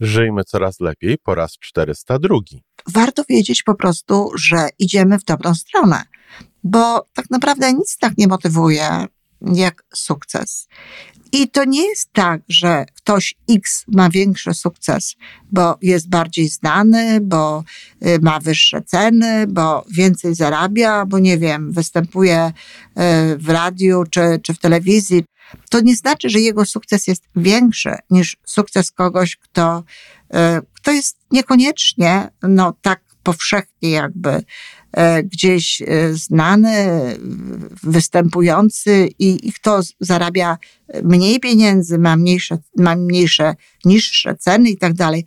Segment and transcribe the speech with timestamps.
[0.00, 2.36] Żyjmy coraz lepiej po raz 402.
[2.86, 6.02] Warto wiedzieć po prostu, że idziemy w dobrą stronę,
[6.64, 9.06] bo tak naprawdę nic tak nie motywuje
[9.40, 10.68] jak sukces.
[11.32, 15.16] I to nie jest tak, że ktoś X ma większy sukces,
[15.52, 17.64] bo jest bardziej znany, bo
[18.06, 22.52] y, ma wyższe ceny, bo więcej zarabia, bo nie wiem, występuje y,
[23.36, 25.24] w radiu czy, czy w telewizji.
[25.70, 29.84] To nie znaczy, że jego sukces jest większy niż sukces kogoś, kto,
[30.34, 30.36] y,
[30.74, 34.42] kto jest niekoniecznie no, tak powszechnie jakby
[34.92, 36.88] E, gdzieś e, znany,
[37.82, 40.58] występujący i, i kto zarabia
[41.02, 45.26] mniej pieniędzy, ma mniejsze, ma mniejsze, niższe ceny i tak dalej.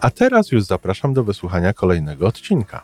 [0.00, 2.82] A teraz już zapraszam do wysłuchania kolejnego odcinka.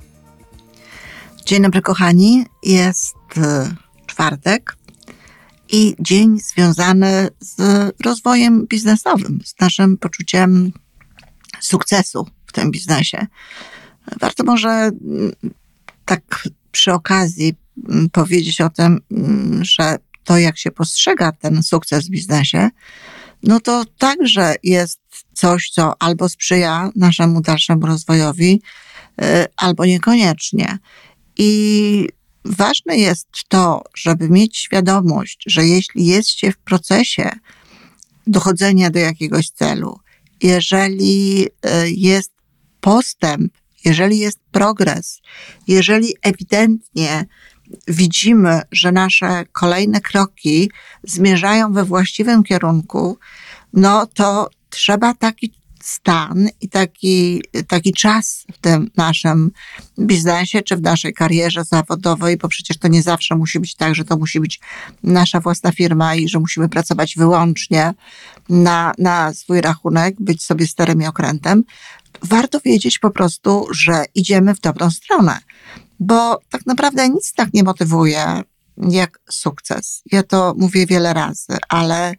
[1.45, 2.47] Dzień dobry, kochani.
[2.63, 3.75] Jest e,
[4.07, 4.77] czwartek,
[5.69, 7.57] i dzień związany z
[8.05, 10.73] rozwojem biznesowym, z naszym poczuciem
[11.61, 13.27] sukcesu w tym biznesie.
[14.21, 15.33] Warto może mm,
[16.05, 17.55] tak przy okazji
[17.89, 22.71] mm, powiedzieć o tym, mm, że to, jak się postrzega ten sukces w biznesie,
[23.43, 25.01] no to także jest
[25.33, 28.63] coś, co albo sprzyja naszemu dalszemu rozwojowi,
[29.23, 29.25] y,
[29.57, 30.79] albo niekoniecznie.
[31.39, 32.09] I
[32.45, 37.31] ważne jest to, żeby mieć świadomość, że jeśli jest się w procesie
[38.27, 40.01] dochodzenia do jakiegoś celu,
[40.43, 42.33] jeżeli e, jest
[42.81, 43.53] postęp,
[43.85, 45.21] jeżeli jest progres,
[45.69, 47.27] jeżeli ewidentnie
[47.89, 50.71] widzimy, że nasze kolejne kroki
[51.03, 53.19] zmierzają we właściwym kierunku,
[53.73, 55.53] no to trzeba taki
[55.83, 59.51] stan i taki, taki czas w tym naszym
[59.99, 64.05] biznesie czy w naszej karierze zawodowej, bo przecież to nie zawsze musi być tak, że
[64.05, 64.61] to musi być
[65.03, 67.95] nasza własna firma i że musimy pracować wyłącznie
[68.49, 71.65] na, na swój rachunek, być sobie sterem i okrętem.
[72.23, 75.39] Warto wiedzieć po prostu, że idziemy w dobrą stronę,
[76.01, 78.43] bo tak naprawdę nic tak nie motywuje
[78.77, 80.03] jak sukces.
[80.13, 82.15] Ja to mówię wiele razy, ale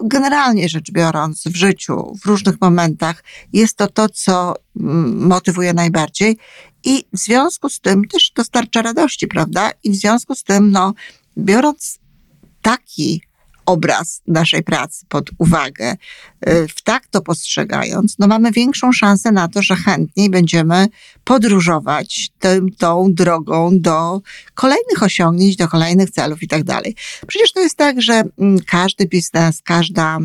[0.00, 6.38] generalnie rzecz biorąc, w życiu, w różnych momentach, jest to to, co mm, motywuje najbardziej
[6.84, 9.70] i w związku z tym też dostarcza radości, prawda?
[9.84, 10.94] I w związku z tym, no,
[11.38, 11.98] biorąc
[12.62, 13.22] taki
[13.66, 15.96] obraz naszej pracy pod uwagę,
[16.48, 20.86] y, w tak to postrzegając, no mamy większą szansę na to, że chętniej będziemy
[21.24, 24.20] podróżować tym, tą drogą do
[24.54, 26.94] kolejnych osiągnięć, do kolejnych celów i tak dalej.
[27.26, 30.18] Przecież to jest tak, że mm, każdy biznes, każda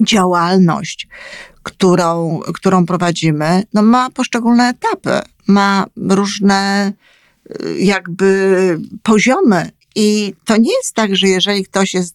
[0.00, 1.08] działalność,
[1.62, 6.92] którą, którą prowadzimy, no ma poszczególne etapy, ma różne
[7.50, 12.14] y, jakby poziomy i to nie jest tak, że jeżeli ktoś jest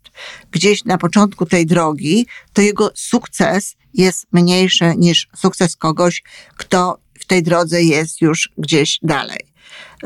[0.51, 6.23] gdzieś na początku tej drogi, to jego sukces jest mniejszy niż sukces kogoś,
[6.57, 9.39] kto w tej drodze jest już gdzieś dalej.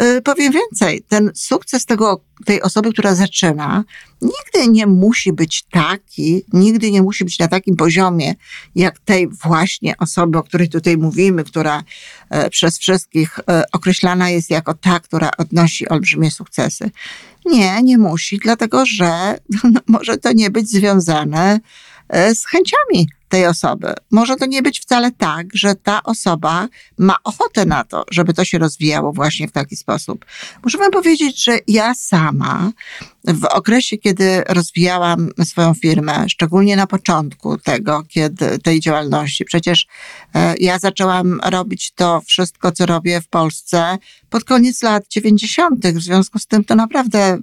[0.02, 3.84] Y, powiem więcej, ten sukces tego, tej osoby, która zaczyna,
[4.22, 8.36] nigdy nie musi być taki, nigdy nie musi być na takim poziomie,
[8.76, 11.84] jak tej właśnie osoby, o której tutaj mówimy, która
[12.30, 16.92] e, przez wszystkich e, określana jest jako ta, która odnosi olbrzymie sukcesy.
[17.46, 21.60] Nie, nie musi, dlatego że no, może to nie być związane
[22.10, 23.94] e, z chęciami tej osoby.
[24.12, 26.68] Może to nie być wcale tak, że ta osoba
[26.98, 30.26] ma ochotę na to, żeby to się rozwijało właśnie w taki sposób.
[30.64, 32.72] Muszę Wam powiedzieć, że ja sama
[33.28, 39.88] w okresie, kiedy rozwijałam swoją firmę, szczególnie na początku tego, kiedy tej działalności, przecież
[40.36, 43.98] e, ja zaczęłam robić to wszystko, co robię w Polsce
[44.30, 45.88] pod koniec lat 90.
[45.88, 47.40] W związku z tym to naprawdę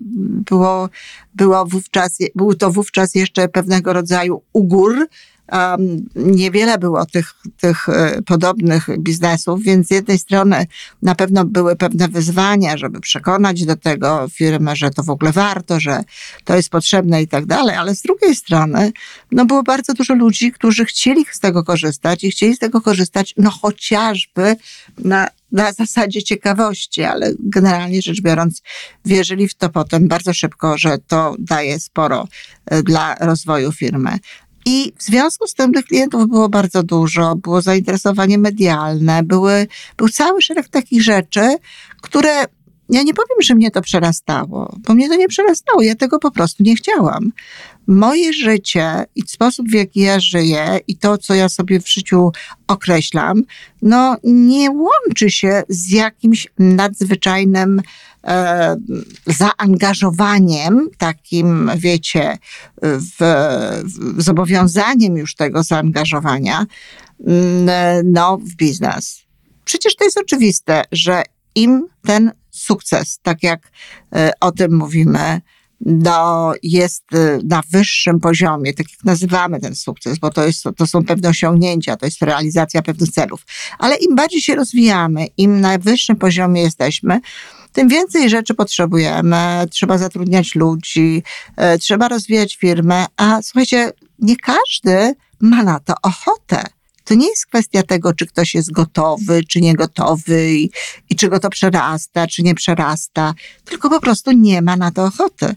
[0.50, 0.88] było,
[1.34, 5.06] było wówczas, był to wówczas jeszcze pewnego rodzaju ugór,
[5.52, 10.66] um, niewiele było tych, tych e, podobnych biznesów, więc z jednej strony
[11.02, 15.80] na pewno były pewne wyzwania, żeby przekonać do tego firmę, że to w ogóle warto,
[15.80, 16.04] że
[16.44, 18.92] to jest potrzebne i tak dalej, ale z drugiej strony
[19.32, 23.34] no było bardzo dużo ludzi, którzy chcieli z tego korzystać i chcieli z tego korzystać
[23.36, 24.56] no chociażby
[24.98, 28.62] na na zasadzie ciekawości, ale generalnie rzecz biorąc,
[29.04, 32.28] wierzyli w to potem bardzo szybko, że to daje sporo
[32.66, 34.18] e, dla rozwoju firmy.
[34.66, 39.66] I w związku z tym tych klientów było bardzo dużo, było zainteresowanie medialne, były,
[39.96, 41.56] był cały szereg takich rzeczy,
[42.00, 42.46] które
[42.90, 46.30] ja nie powiem, że mnie to przerastało, bo mnie to nie przerastało, ja tego po
[46.30, 47.32] prostu nie chciałam.
[47.86, 52.30] Moje życie i sposób, w jaki ja żyję i to, co ja sobie w życiu
[52.66, 53.42] określam,
[53.82, 57.82] no nie łączy się z jakimś nadzwyczajnym
[59.26, 62.38] zaangażowaniem, takim, wiecie,
[62.82, 63.16] w,
[64.16, 66.66] w zobowiązaniem już tego zaangażowania,
[67.26, 69.22] mm, no, w biznes.
[69.64, 71.22] Przecież to jest oczywiste, że
[71.54, 73.70] im ten sukces, tak jak
[74.14, 75.40] e, o tym mówimy,
[75.80, 80.86] no, jest e, na wyższym poziomie, tak jak nazywamy ten sukces, bo to, jest, to
[80.86, 83.46] są pewne osiągnięcia, to jest realizacja pewnych celów.
[83.78, 87.20] Ale im bardziej się rozwijamy, im na wyższym poziomie jesteśmy,
[87.72, 91.22] tym więcej rzeczy potrzebujemy, trzeba zatrudniać ludzi,
[91.56, 96.64] e, trzeba rozwijać firmę, a słuchajcie, nie każdy ma na to ochotę.
[97.10, 100.70] To nie jest kwestia tego, czy ktoś jest gotowy, czy nie gotowy i,
[101.10, 103.34] i czy go to przerasta, czy nie przerasta,
[103.64, 105.54] tylko po prostu nie ma na to ochoty.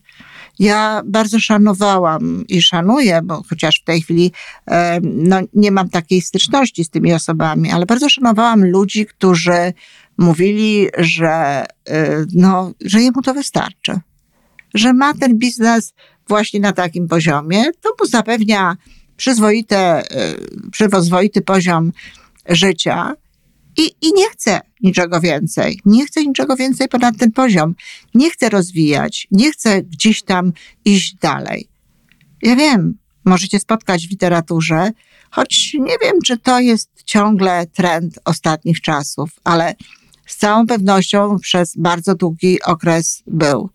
[0.60, 4.32] Ja bardzo szanowałam i szanuję, bo chociaż w tej chwili
[5.02, 9.74] no, nie mam takiej styczności z tymi osobami, ale bardzo szanowałam ludzi, którzy
[10.18, 14.00] mówili, że, e, no, że jemu to wystarczy.
[14.74, 15.94] Że ma ten biznes
[16.28, 18.78] właśnie na takim poziomie, to mu zapewnia
[19.18, 21.92] przyzwoite, y, przyzwoity poziom
[22.50, 23.14] życia
[23.78, 25.80] i, i nie chcę niczego więcej.
[25.86, 27.76] Nie chcę niczego więcej ponad ten poziom.
[28.16, 30.54] Nie chcę rozwijać, nie chcę gdzieś tam
[30.86, 31.68] iść dalej.
[32.42, 34.92] Ja wiem, możecie spotkać w literaturze,
[35.32, 39.76] choć nie wiem, czy to jest ciągle trend ostatnich czasów, ale
[40.28, 43.70] z całą pewnością przez bardzo długi okres był.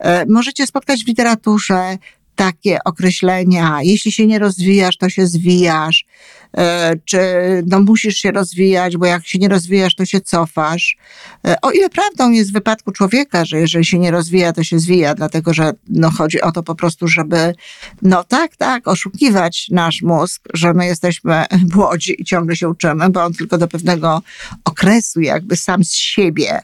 [0.00, 1.98] Y, możecie spotkać w literaturze
[2.40, 6.04] takie określenia, jeśli się nie rozwijasz, to się zwijasz,
[6.56, 7.20] e, czy
[7.66, 10.96] no musisz się rozwijać, bo jak się nie rozwijasz, to się cofasz.
[11.46, 14.78] E, o ile prawdą jest w wypadku człowieka, że jeżeli się nie rozwija, to się
[14.78, 17.54] zwija, dlatego że no chodzi o to po prostu, żeby
[18.02, 21.44] no tak, tak, oszukiwać nasz mózg, że my jesteśmy
[21.74, 24.22] młodzi i ciągle się uczymy, bo on tylko do pewnego
[24.64, 26.60] okresu jakby sam z siebie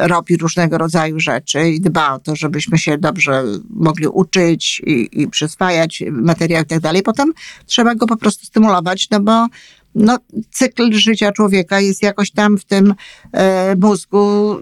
[0.00, 5.28] robi różnego rodzaju rzeczy i dba o to, żebyśmy się dobrze mogli uczyć i, i
[5.28, 7.02] przyswajać materiał i tak dalej.
[7.02, 7.32] Potem
[7.66, 9.46] trzeba go po prostu stymulować, no bo
[9.94, 10.18] no,
[10.50, 12.94] cykl życia człowieka jest jakoś tam w tym
[13.32, 14.56] e, mózgu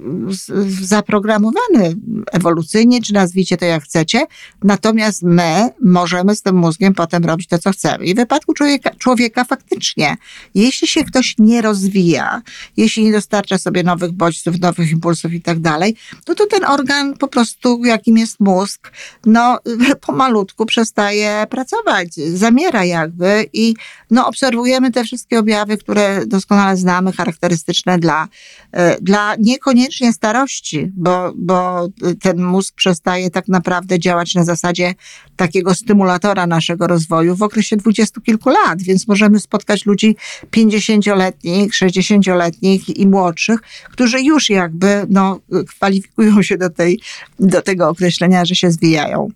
[0.82, 1.96] zaprogramowany
[2.32, 4.26] ewolucyjnie, czy nazwijcie to jak chcecie.
[4.62, 8.04] Natomiast my możemy z tym mózgiem potem robić to, co chcemy.
[8.04, 10.16] I w wypadku człowieka, człowieka faktycznie,
[10.54, 12.42] jeśli się ktoś nie rozwija,
[12.76, 17.28] jeśli nie dostarcza sobie nowych bodźców, nowych impulsów i tak dalej, to ten organ po
[17.28, 18.92] prostu, jakim jest mózg,
[19.26, 19.58] no
[20.06, 23.74] pomalutku przestaje pracować, zamiera jakby i
[24.10, 28.28] no obserwujemy te wszystkie wszystkie objawy, które doskonale znamy, charakterystyczne dla,
[28.72, 31.88] e, dla niekoniecznie starości, bo, bo
[32.20, 34.94] ten mózg przestaje tak naprawdę działać na zasadzie
[35.36, 40.16] takiego stymulatora naszego rozwoju w okresie dwudziestu kilku lat, więc możemy spotkać ludzi
[40.50, 43.60] pięćdziesięcioletnich, sześćdziesięcioletnich i młodszych,
[43.92, 47.00] którzy już jakby no, kwalifikują się do, tej,
[47.38, 49.28] do tego określenia, że się zwijają.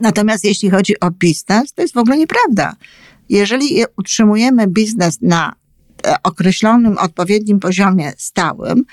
[0.00, 2.76] Natomiast jeśli chodzi o biznes, to jest w ogóle nieprawda.
[3.32, 5.52] Jeżeli utrzymujemy biznes na
[6.06, 8.84] e, określonym, odpowiednim poziomie stałym,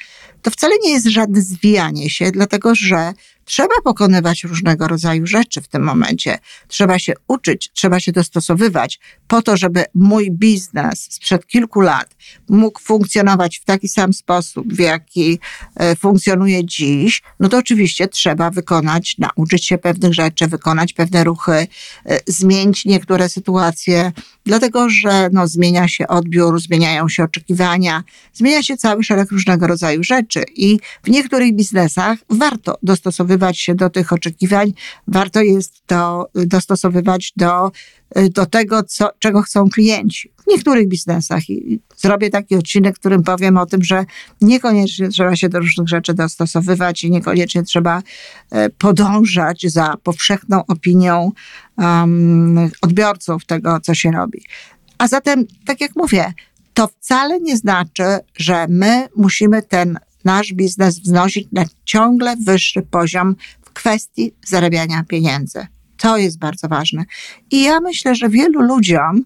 [0.42, 3.14] to wcale nie jest żadne zwijanie się, dlatego że
[3.50, 6.40] trzeba pokonywać różnego rodzaju rzeczy w tym momencie.
[6.68, 12.16] Trzeba się uczyć, trzeba się dostosowywać po to, żeby mój biznes sprzed kilku lat
[12.50, 15.40] mógł funkcjonować w taki sam sposób, w jaki
[15.76, 17.22] e, funkcjonuje dziś.
[17.40, 21.68] No to oczywiście trzeba wykonać, nauczyć się pewnych rzeczy, wykonać pewne ruchy, e,
[22.28, 24.12] zmienić niektóre sytuacje,
[24.46, 28.04] dlatego że no, zmienia się odbiór, zmieniają się oczekiwania,
[28.34, 33.76] zmienia się cały szereg różnego rodzaju rzeczy i w niektórych biznesach warto dostosowywać dostosowywać się
[33.76, 34.74] do tych oczekiwań,
[35.08, 37.72] warto jest to dostosowywać do,
[38.32, 40.32] do tego, co, czego chcą klienci.
[40.44, 44.06] W niektórych biznesach I zrobię taki odcinek, w którym powiem o tym, że
[44.42, 48.02] niekoniecznie trzeba się do różnych rzeczy dostosowywać i niekoniecznie trzeba
[48.52, 51.32] e, podążać za powszechną opinią
[51.78, 54.42] um, odbiorców tego, co się robi.
[54.98, 56.34] A zatem, tak jak mówię,
[56.74, 58.04] to wcale nie znaczy,
[58.38, 65.68] że my musimy ten nasz biznes wznosić na ciągle wyższy poziom w kwestii zarabiania pieniędzy.
[65.98, 67.04] To jest bardzo ważne.
[67.52, 69.24] I ja myślę, że wielu ludziom,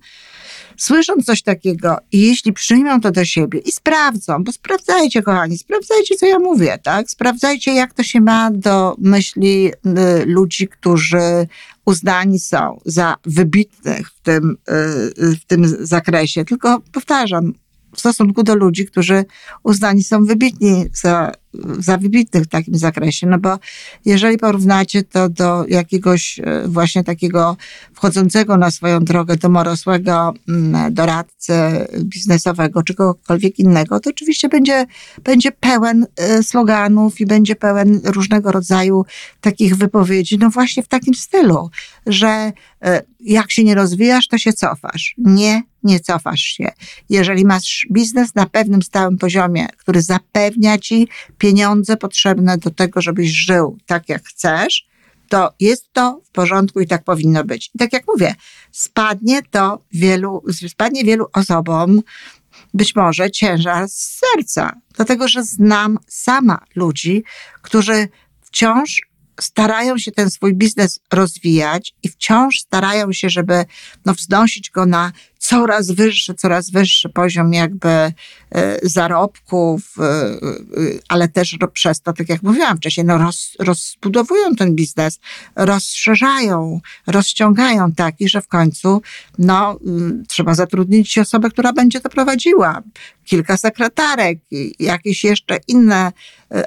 [0.77, 6.15] słysząc coś takiego i jeśli przyjmą to do siebie i sprawdzą, bo sprawdzajcie, kochani, sprawdzajcie,
[6.15, 7.09] co ja mówię, tak?
[7.09, 11.47] Sprawdzajcie, jak to się ma do myśli y, ludzi, którzy
[11.85, 16.45] uznani są za wybitnych w tym, y, w tym zakresie.
[16.45, 17.53] Tylko powtarzam,
[17.93, 19.25] w stosunku do ludzi, którzy
[19.63, 21.31] uznani są wybitni za,
[21.79, 23.27] za wybitnych w takim zakresie.
[23.27, 23.59] No bo
[24.05, 27.57] jeżeli porównacie to do jakiegoś e, właśnie takiego
[27.93, 31.53] wchodzącego na swoją drogę domorosłego mm, doradcy
[31.99, 34.85] biznesowego czy kogokolwiek innego, to oczywiście będzie,
[35.23, 39.05] będzie pełen e, sloganów i będzie pełen różnego rodzaju
[39.41, 41.69] takich wypowiedzi, no właśnie w takim stylu,
[42.05, 45.15] że e, jak się nie rozwijasz, to się cofasz.
[45.17, 46.71] Nie nie cofasz się.
[47.09, 53.29] Jeżeli masz biznes na pewnym stałym poziomie, który zapewnia ci pieniądze potrzebne do tego, żebyś
[53.29, 54.87] żył tak, jak chcesz,
[55.29, 57.71] to jest to w porządku i tak powinno być.
[57.75, 58.35] I tak jak mówię,
[58.71, 62.01] spadnie to wielu, spadnie wielu osobom
[62.73, 67.23] być może ciężar z serca, dlatego że znam sama ludzi,
[67.61, 68.07] którzy
[68.41, 69.01] wciąż
[69.39, 73.65] starają się ten swój biznes rozwijać i wciąż starają się, żeby
[74.05, 75.11] no, wznosić go na
[75.43, 78.13] coraz wyższy, coraz wyższy poziom jakby e,
[78.83, 80.39] zarobków, e, e,
[81.09, 85.19] ale też przez to, tak jak mówiłam wcześniej, no roz, rozbudowują ten biznes,
[85.55, 89.01] rozszerzają, rozciągają taki, że w końcu
[89.37, 92.81] no, mm, trzeba zatrudnić osobę, która będzie to prowadziła,
[93.25, 94.39] kilka sekretarek,
[94.79, 96.11] jakieś jeszcze inne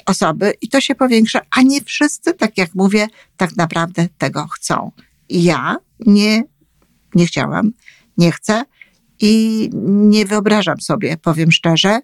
[0.06, 3.06] osoby i to się powiększa, a nie wszyscy, tak jak mówię,
[3.37, 4.90] tak naprawdę tego chcą.
[5.28, 6.42] Ja nie,
[7.14, 7.73] nie chciałam
[8.18, 8.64] nie chcę
[9.20, 12.00] i nie wyobrażam sobie, powiem szczerze,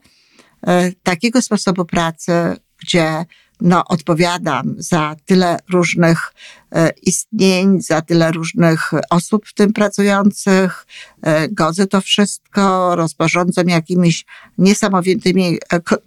[0.66, 2.32] e, takiego sposobu pracy,
[2.78, 3.24] gdzie
[3.60, 6.34] no, odpowiadam za tyle różnych
[6.72, 10.86] e, istnień, za tyle różnych osób w tym pracujących,
[11.22, 14.24] e, godzę to wszystko, rozporządzam jakimiś
[14.58, 15.58] niesamowitymi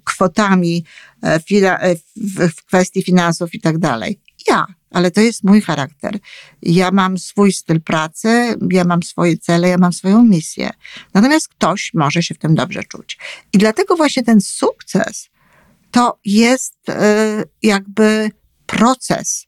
[0.03, 0.85] kwotami
[2.17, 4.19] w kwestii finansów i tak dalej.
[4.47, 6.19] Ja ale to jest mój charakter.
[6.61, 10.69] Ja mam swój styl pracy, ja mam swoje cele, ja mam swoją misję.
[11.13, 13.17] Natomiast ktoś może się w tym dobrze czuć.
[13.53, 15.29] I dlatego właśnie ten sukces
[15.91, 18.31] to jest e, jakby
[18.65, 19.47] proces.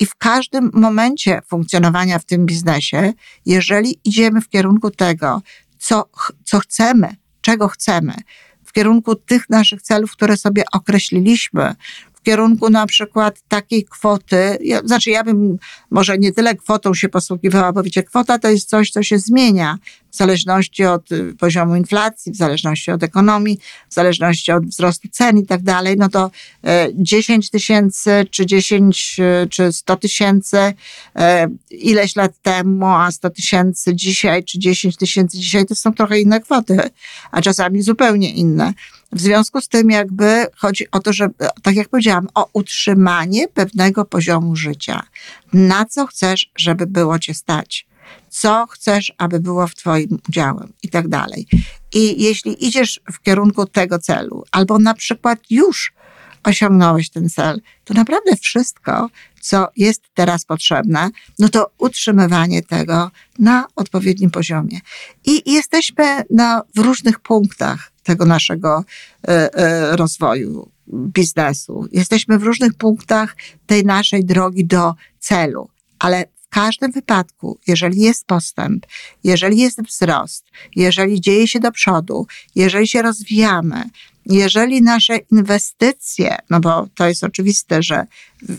[0.00, 3.12] I w każdym momencie funkcjonowania w tym biznesie,
[3.46, 5.42] jeżeli idziemy w kierunku tego,
[5.78, 6.08] co,
[6.44, 8.14] co chcemy, czego chcemy,
[8.64, 11.74] w kierunku tych naszych celów, które sobie określiliśmy,
[12.22, 15.58] w kierunku na przykład takiej kwoty, ja, znaczy ja bym
[15.90, 19.78] może nie tyle kwotą się posługiwała, bo wiecie, kwota to jest coś, co się zmienia
[20.10, 23.58] w zależności od y, poziomu inflacji, w zależności od ekonomii,
[23.90, 26.30] w zależności od wzrostu cen i tak dalej, no to
[26.94, 30.58] 10 e, tysięcy, czy 10, e, czy 100 tysięcy
[31.16, 36.20] e, ileś lat temu, a 100 tysięcy dzisiaj, czy 10 tysięcy dzisiaj, to są trochę
[36.20, 36.78] inne kwoty,
[37.30, 38.72] a czasami zupełnie inne.
[39.12, 41.28] W związku z tym jakby chodzi o to, że,
[41.62, 45.02] tak jak powiedziałam, o utrzymanie pewnego poziomu życia.
[45.52, 47.86] Na co chcesz, żeby było cię stać?
[48.28, 51.46] Co chcesz, aby było w twoim udziałem i tak dalej.
[51.94, 55.92] I jeśli idziesz w kierunku tego celu, albo na przykład już
[56.44, 59.10] osiągnąłeś ten cel, to naprawdę wszystko,
[59.42, 64.80] co jest teraz potrzebne, no to utrzymywanie tego na odpowiednim poziomie.
[65.24, 68.84] I jesteśmy na, w różnych punktach tego naszego
[69.28, 71.86] e, e, rozwoju biznesu.
[71.92, 75.68] Jesteśmy w różnych punktach tej naszej drogi do celu,
[75.98, 78.86] ale każdym wypadku, jeżeli jest postęp,
[79.24, 80.44] jeżeli jest wzrost,
[80.76, 83.84] jeżeli dzieje się do przodu, jeżeli się rozwijamy,
[84.26, 88.06] jeżeli nasze inwestycje, no bo to jest oczywiste, że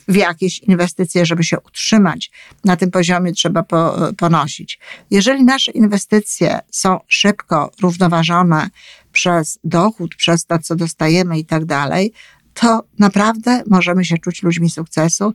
[0.07, 2.31] w jakieś inwestycje, żeby się utrzymać
[2.65, 4.79] na tym poziomie, trzeba po, ponosić.
[5.11, 8.69] Jeżeli nasze inwestycje są szybko równoważone
[9.11, 12.13] przez dochód, przez to, co dostajemy i tak dalej,
[12.53, 15.33] to naprawdę możemy się czuć ludźmi sukcesu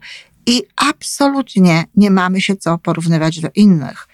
[0.49, 4.07] i absolutnie nie mamy się co porównywać do innych.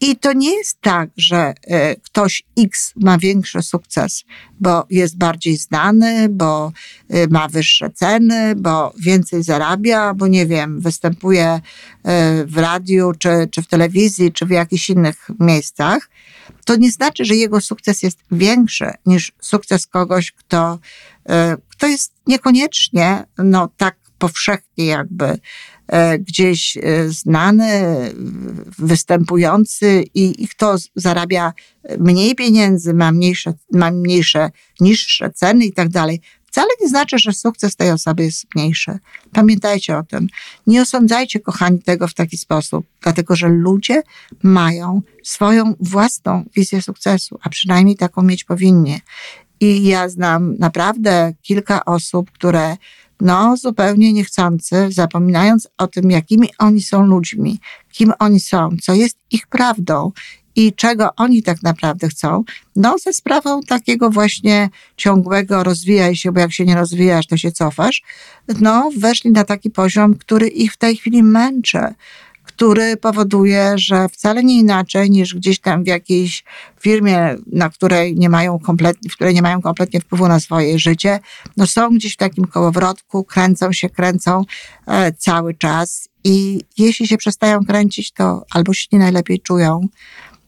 [0.00, 4.24] I to nie jest tak, że e, ktoś X ma większy sukces,
[4.60, 6.72] bo jest bardziej znany, bo
[7.08, 11.60] e, ma wyższe ceny, bo więcej zarabia, bo nie wiem, występuje e,
[12.44, 16.10] w radiu, czy, czy w telewizji, czy w jakichś innych miejscach.
[16.64, 20.78] To nie znaczy, że jego sukces jest większy niż sukces kogoś, kto,
[21.68, 25.38] kto jest niekoniecznie no, tak powszechnie jakby
[25.88, 27.70] E, gdzieś e, znany,
[28.78, 31.52] występujący i, i kto zarabia
[31.98, 37.32] mniej pieniędzy, ma mniejsze, ma mniejsze, niższe ceny i tak dalej, wcale nie znaczy, że
[37.32, 38.98] sukces tej osoby jest mniejszy.
[39.32, 40.26] Pamiętajcie o tym.
[40.66, 44.02] Nie osądzajcie, kochani, tego w taki sposób, dlatego że ludzie
[44.42, 49.00] mają swoją własną wizję sukcesu, a przynajmniej taką mieć powinni.
[49.60, 52.76] I ja znam naprawdę kilka osób, które
[53.20, 57.60] no zupełnie niechcący, zapominając o tym, jakimi oni są ludźmi,
[57.92, 60.12] kim oni są, co jest ich prawdą
[60.56, 62.44] i czego oni tak naprawdę chcą,
[62.76, 67.52] no ze sprawą takiego właśnie ciągłego rozwijaj się, bo jak się nie rozwijasz, to się
[67.52, 68.02] cofasz,
[68.60, 71.94] no weszli na taki poziom, który ich w tej chwili męczy
[72.56, 76.44] który powoduje, że wcale nie inaczej niż gdzieś tam w jakiejś
[76.80, 81.20] firmie, na której nie mają kompletnie, w której nie mają kompletnie wpływu na swoje życie,
[81.56, 84.44] no są gdzieś w takim kołowrotku, kręcą się, kręcą
[84.86, 89.88] e, cały czas i jeśli się przestają kręcić, to albo się nie najlepiej czują,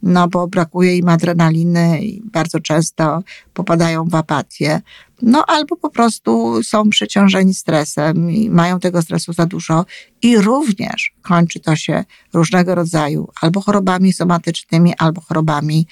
[0.03, 3.23] no bo brakuje im adrenaliny i bardzo często
[3.55, 4.81] popadają w apatię.
[5.23, 9.87] No albo po prostu są przeciążeni stresem i mają tego stresu za dużo
[10.23, 15.87] i również kończy to się różnego rodzaju albo chorobami somatycznymi, albo chorobami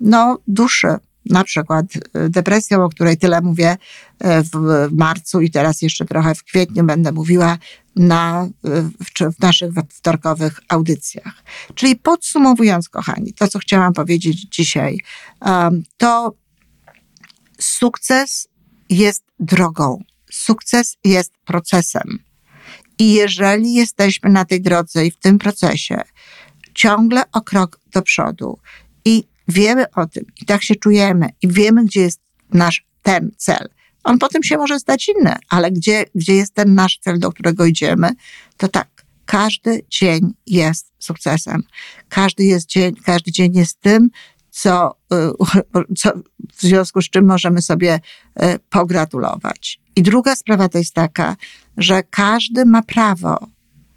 [0.00, 2.00] no, duszy na przykład y,
[2.30, 3.76] depresją, o której tyle mówię y,
[4.42, 7.58] w marcu i teraz jeszcze trochę w kwietniu będę mówiła
[7.96, 11.42] na, y, w, naszych wtorkowych audycjach.
[11.74, 14.98] Czyli podsumowując, kochani, to co chciałam powiedzieć dzisiaj,
[15.96, 16.34] to
[17.60, 18.48] sukces
[18.90, 22.18] jest drogą, sukces jest procesem.
[22.98, 26.02] I jeżeli jesteśmy na tej drodze i w tym procesie
[26.74, 28.58] ciągle o krok do przodu
[29.48, 32.20] wiemy o tym i tak się czujemy i wiemy, gdzie jest
[32.50, 33.68] nasz ten cel.
[34.04, 37.64] On potem się może stać inny, ale gdzie, gdzie jest ten nasz cel, do którego
[37.64, 38.10] idziemy,
[38.56, 38.88] to tak,
[39.26, 41.62] każdy dzień jest sukcesem.
[42.08, 44.10] Każdy jest dzień, każdy dzień jest tym,
[44.50, 45.16] co, y,
[46.00, 46.12] co
[46.56, 48.00] w związku z czym możemy sobie
[48.42, 49.80] y, pogratulować.
[49.96, 51.36] I druga sprawa to jest taka,
[51.76, 53.46] że każdy ma prawo,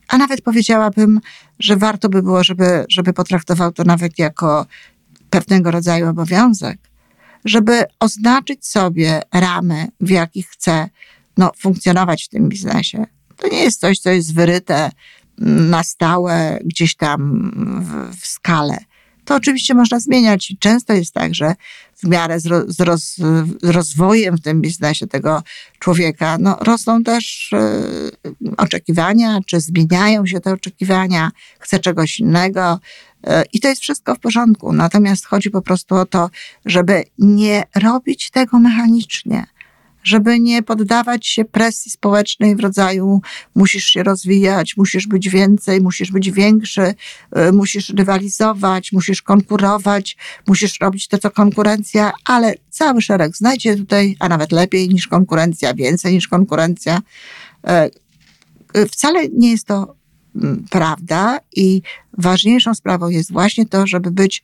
[0.07, 1.19] a nawet powiedziałabym,
[1.59, 4.65] że warto by było, żeby, żeby potraktował to nawet jako
[5.36, 6.77] pewnego rodzaju obowiązek,
[7.46, 10.89] żeby oznaczyć sobie ramy, w jakich chce
[11.38, 13.06] no, funkcjonować w tym biznesie.
[13.38, 14.92] To nie jest coś, co jest wyryte
[15.38, 17.51] na stałe gdzieś tam
[17.82, 18.77] w, w skale.
[19.25, 21.56] To oczywiście można zmieniać i często jest tak, że
[22.04, 23.15] w miarę z, roz, z, roz,
[23.62, 25.43] z rozwojem w tym biznesie tego
[25.80, 32.80] człowieka no, rosną też y, oczekiwania, czy zmieniają się te oczekiwania, chce czegoś innego,
[33.26, 34.73] E, I to jest wszystko w porządku.
[34.73, 36.30] Natomiast chodzi po prostu o to,
[36.65, 39.45] żeby nie robić tego mechanicznie,
[40.06, 43.22] żeby nie poddawać się presji społecznej w rodzaju
[43.56, 46.94] musisz się rozwijać, musisz być więcej, musisz być większy,
[47.32, 54.15] e, musisz rywalizować, musisz konkurować, musisz robić to, co konkurencja, ale cały szereg znajdzie tutaj,
[54.20, 57.02] a nawet lepiej niż konkurencja, więcej niż konkurencja.
[57.68, 57.89] E,
[58.91, 59.96] wcale nie jest to
[60.70, 61.82] prawda i
[62.18, 64.44] ważniejszą sprawą jest właśnie to, żeby być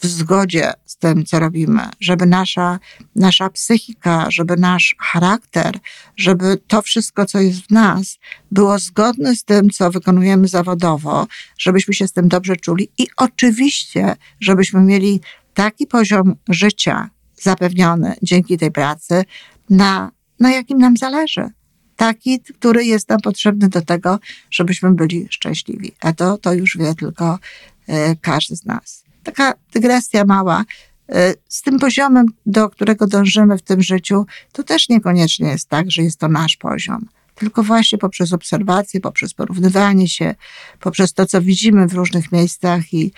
[0.00, 2.78] w zgodzie z tym, co robimy, żeby nasza,
[3.16, 5.78] nasza psychika, żeby nasz charakter,
[6.16, 8.18] żeby to wszystko, co jest w nas,
[8.50, 11.26] było zgodne z tym, co wykonujemy zawodowo,
[11.58, 15.20] żebyśmy się z tym dobrze czuli i oczywiście, żebyśmy mieli
[15.54, 17.10] taki poziom życia
[17.42, 19.24] zapewniony dzięki tej pracy,
[19.70, 20.10] na,
[20.40, 21.50] na jakim nam zależy
[21.96, 24.18] taki, który jest nam potrzebny do tego,
[24.50, 25.92] żebyśmy byli szczęśliwi.
[26.00, 27.38] A to, to już wie tylko
[27.86, 29.04] e, każdy z nas.
[29.22, 30.64] Taka dygresja mała.
[31.08, 35.90] E, z tym poziomem, do którego dążymy w tym życiu, to też niekoniecznie jest tak,
[35.90, 37.08] że jest to nasz poziom
[37.40, 40.34] tylko właśnie poprzez obserwacje, poprzez porównywanie się,
[40.80, 43.12] poprzez to, co widzimy w różnych miejscach i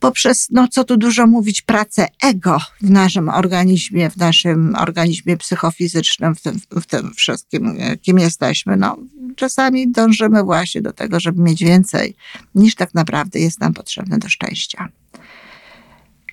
[0.00, 6.34] poprzez, no co tu dużo mówić, pracę ego w naszym organizmie, w naszym organizmie psychofizycznym,
[6.34, 8.76] w tym, w tym wszystkim, kim jesteśmy.
[8.76, 8.96] No,
[9.36, 12.16] czasami dążymy właśnie do tego, żeby mieć więcej,
[12.54, 14.88] niż tak naprawdę jest nam potrzebne do szczęścia.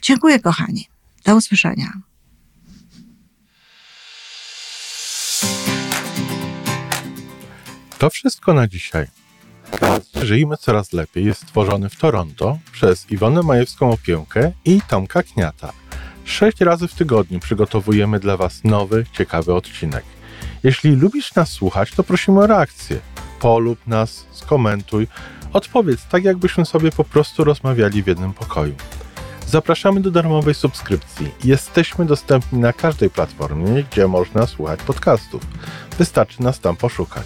[0.02, 0.88] Dziękuję, kochani.
[1.26, 1.94] Do usłyszenia.
[7.98, 9.21] To wszystko na dzisiaj.
[10.22, 15.74] Żyjmy Coraz Lepiej jest stworzony w Toronto przez Iwonę Majewską Opiełkę i Tomka Kniata.
[16.26, 20.04] Sześć razy w tygodniu przygotowujemy dla Was nowy, ciekawy odcinek.
[20.64, 23.00] Jeśli lubisz nas słuchać, to prosimy o reakcję.
[23.40, 25.08] Polub nas, skomentuj,
[25.54, 28.76] odpowiedz tak, jakbyśmy sobie po prostu rozmawiali w jednym pokoju.
[29.48, 31.32] Zapraszamy do darmowej subskrypcji.
[31.44, 35.42] Jesteśmy dostępni na każdej platformie, gdzie można słuchać podcastów.
[35.98, 37.26] Wystarczy nas tam poszukać.